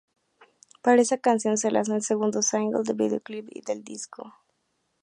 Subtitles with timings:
[0.81, 4.33] Para esa canción se lanzó el segundo single y videoclip del disco.